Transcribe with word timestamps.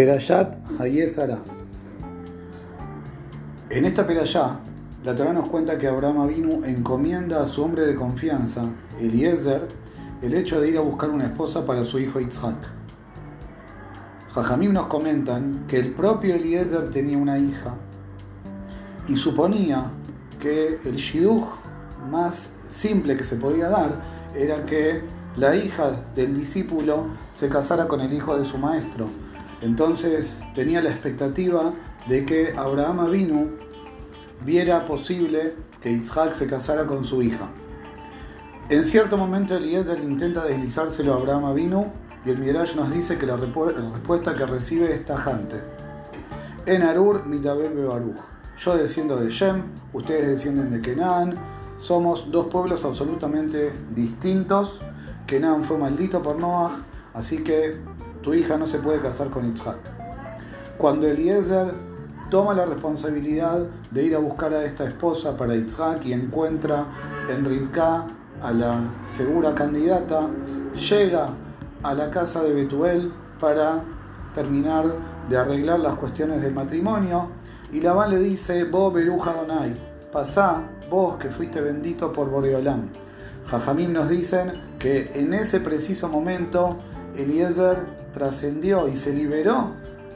Perayat 0.00 0.56
Hayezara. 0.80 1.40
En 3.68 3.84
esta 3.84 4.06
Perayá, 4.06 4.58
la 5.04 5.14
Torah 5.14 5.34
nos 5.34 5.48
cuenta 5.48 5.76
que 5.76 5.88
Abraham 5.88 6.20
Avinu 6.20 6.64
encomienda 6.64 7.42
a 7.42 7.46
su 7.46 7.62
hombre 7.62 7.84
de 7.84 7.94
confianza, 7.94 8.62
Eliezer, 8.98 9.68
el 10.22 10.32
hecho 10.32 10.58
de 10.58 10.70
ir 10.70 10.78
a 10.78 10.80
buscar 10.80 11.10
una 11.10 11.26
esposa 11.26 11.66
para 11.66 11.84
su 11.84 11.98
hijo 11.98 12.18
Yitzhak. 12.18 12.56
Jajamim 14.32 14.72
nos 14.72 14.86
comentan 14.86 15.66
que 15.68 15.78
el 15.78 15.90
propio 15.90 16.34
Eliezer 16.34 16.90
tenía 16.90 17.18
una 17.18 17.38
hija 17.38 17.74
y 19.06 19.16
suponía 19.16 19.90
que 20.40 20.78
el 20.82 20.96
shidduch 20.96 21.44
más 22.10 22.48
simple 22.70 23.18
que 23.18 23.24
se 23.24 23.36
podía 23.36 23.68
dar 23.68 24.00
era 24.34 24.64
que 24.64 25.02
la 25.36 25.56
hija 25.56 25.92
del 26.16 26.38
discípulo 26.38 27.08
se 27.32 27.50
casara 27.50 27.86
con 27.86 28.00
el 28.00 28.14
hijo 28.14 28.38
de 28.38 28.46
su 28.46 28.56
maestro. 28.56 29.29
Entonces 29.60 30.42
tenía 30.54 30.82
la 30.82 30.90
expectativa 30.90 31.72
de 32.08 32.24
que 32.24 32.54
Abraham 32.56 33.00
Avinu 33.00 33.50
viera 34.44 34.86
posible 34.86 35.54
que 35.82 35.90
Isaac 35.90 36.34
se 36.34 36.46
casara 36.46 36.86
con 36.86 37.04
su 37.04 37.22
hija. 37.22 37.48
En 38.68 38.84
cierto 38.84 39.16
momento 39.16 39.56
Eliezer 39.56 39.98
intenta 39.98 40.44
deslizárselo 40.44 41.12
a 41.12 41.16
Abraham 41.16 41.46
Avinu 41.46 41.92
y 42.24 42.30
el 42.30 42.38
Midrash 42.38 42.74
nos 42.74 42.90
dice 42.92 43.18
que 43.18 43.26
la 43.26 43.36
respuesta 43.36 44.36
que 44.36 44.46
recibe 44.46 44.92
es 44.92 45.04
tajante. 45.04 45.56
En 46.66 46.82
Arur 46.82 47.26
mitabel 47.26 47.72
bebaruch. 47.72 48.16
Yo 48.58 48.76
desciendo 48.76 49.16
de 49.16 49.30
Shem, 49.30 49.62
ustedes 49.92 50.28
descienden 50.28 50.70
de 50.70 50.82
Kenan, 50.82 51.34
somos 51.78 52.30
dos 52.30 52.46
pueblos 52.46 52.84
absolutamente 52.84 53.72
distintos. 53.94 54.80
Kenan 55.26 55.64
fue 55.64 55.78
maldito 55.78 56.22
por 56.22 56.38
Noah, 56.38 56.82
así 57.14 57.38
que 57.38 57.78
tu 58.22 58.34
hija 58.34 58.56
no 58.56 58.66
se 58.66 58.78
puede 58.78 59.00
casar 59.00 59.30
con 59.30 59.52
Isaac. 59.52 59.78
Cuando 60.78 61.06
Eliezer 61.06 61.74
toma 62.30 62.54
la 62.54 62.64
responsabilidad 62.64 63.66
de 63.90 64.04
ir 64.04 64.14
a 64.14 64.18
buscar 64.18 64.54
a 64.54 64.64
esta 64.64 64.84
esposa 64.84 65.36
para 65.36 65.54
Isaac 65.56 66.04
y 66.04 66.12
encuentra 66.12 66.86
en 67.28 67.44
Rivka 67.44 68.06
a 68.40 68.52
la 68.52 68.90
segura 69.04 69.54
candidata, 69.54 70.28
llega 70.88 71.30
a 71.82 71.94
la 71.94 72.10
casa 72.10 72.42
de 72.42 72.52
Betuel 72.52 73.12
para 73.40 73.82
terminar 74.34 74.84
de 75.28 75.36
arreglar 75.36 75.80
las 75.80 75.94
cuestiones 75.94 76.40
del 76.42 76.54
matrimonio 76.54 77.28
y 77.72 77.80
Labán 77.80 78.10
le 78.10 78.18
dice, 78.18 78.64
vos 78.64 78.92
Beruja 78.92 79.32
Donai, 79.32 79.74
pasá 80.12 80.64
vos 80.90 81.16
que 81.16 81.30
fuiste 81.30 81.60
bendito 81.60 82.12
por 82.12 82.28
Boreolán. 82.28 82.90
Jajamim 83.46 83.92
nos 83.92 84.08
dicen 84.08 84.52
que 84.78 85.10
en 85.14 85.34
ese 85.34 85.60
preciso 85.60 86.08
momento 86.08 86.78
Eliezer 87.22 87.78
trascendió 88.12 88.88
y 88.88 88.96
se 88.96 89.12
liberó 89.12 89.72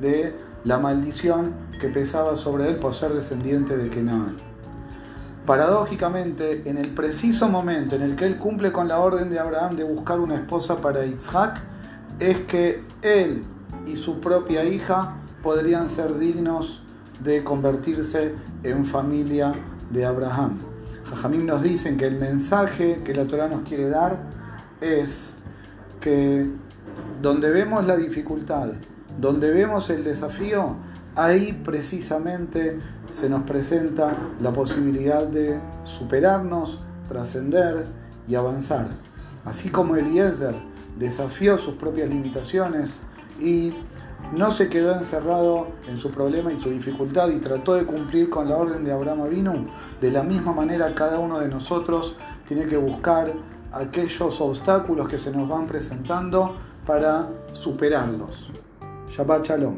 de 0.00 0.34
la 0.64 0.78
maldición 0.78 1.52
que 1.80 1.88
pesaba 1.88 2.36
sobre 2.36 2.68
él 2.68 2.76
por 2.76 2.94
ser 2.94 3.12
descendiente 3.12 3.76
de 3.76 3.88
Kenan. 3.88 4.36
Paradójicamente, 5.46 6.68
en 6.68 6.76
el 6.76 6.88
preciso 6.88 7.48
momento 7.48 7.94
en 7.94 8.02
el 8.02 8.16
que 8.16 8.26
él 8.26 8.36
cumple 8.36 8.72
con 8.72 8.88
la 8.88 8.98
orden 8.98 9.30
de 9.30 9.38
Abraham 9.38 9.76
de 9.76 9.84
buscar 9.84 10.18
una 10.18 10.34
esposa 10.34 10.80
para 10.80 11.06
Isaac, 11.06 11.62
es 12.18 12.40
que 12.40 12.82
él 13.02 13.44
y 13.86 13.94
su 13.94 14.20
propia 14.20 14.64
hija 14.64 15.14
podrían 15.42 15.88
ser 15.88 16.18
dignos 16.18 16.82
de 17.22 17.44
convertirse 17.44 18.34
en 18.64 18.84
familia 18.84 19.54
de 19.90 20.04
Abraham. 20.04 20.58
Jajamim 21.08 21.46
nos 21.46 21.62
dicen 21.62 21.96
que 21.96 22.06
el 22.06 22.18
mensaje 22.18 23.02
que 23.04 23.14
la 23.14 23.26
Torah 23.26 23.46
nos 23.46 23.62
quiere 23.62 23.88
dar 23.88 24.18
es 24.80 25.32
que 26.00 26.50
donde 27.20 27.50
vemos 27.50 27.86
la 27.86 27.96
dificultad, 27.96 28.72
donde 29.18 29.50
vemos 29.50 29.90
el 29.90 30.04
desafío, 30.04 30.76
ahí 31.14 31.52
precisamente 31.64 32.78
se 33.10 33.28
nos 33.28 33.42
presenta 33.42 34.16
la 34.40 34.52
posibilidad 34.52 35.26
de 35.26 35.58
superarnos, 35.84 36.80
trascender 37.08 37.86
y 38.28 38.34
avanzar. 38.34 38.88
Así 39.44 39.70
como 39.70 39.96
Eliezer 39.96 40.54
desafió 40.98 41.56
sus 41.58 41.74
propias 41.74 42.08
limitaciones 42.08 42.96
y 43.40 43.74
no 44.34 44.50
se 44.50 44.68
quedó 44.68 44.94
encerrado 44.94 45.68
en 45.88 45.96
su 45.98 46.10
problema 46.10 46.52
y 46.52 46.58
su 46.58 46.70
dificultad 46.70 47.28
y 47.28 47.38
trató 47.38 47.74
de 47.74 47.84
cumplir 47.84 48.28
con 48.28 48.48
la 48.48 48.56
orden 48.56 48.84
de 48.84 48.92
Abraham 48.92 49.22
Avinu, 49.22 49.68
de 50.00 50.10
la 50.10 50.22
misma 50.22 50.52
manera 50.52 50.94
cada 50.94 51.20
uno 51.20 51.38
de 51.38 51.48
nosotros 51.48 52.16
tiene 52.46 52.66
que 52.66 52.76
buscar 52.76 53.32
aquellos 53.72 54.40
obstáculos 54.40 55.08
que 55.08 55.18
se 55.18 55.30
nos 55.30 55.48
van 55.48 55.66
presentando 55.66 56.56
para 56.86 57.28
superarlos. 57.52 58.50
Shabbat 59.08 59.44
Shalom. 59.46 59.76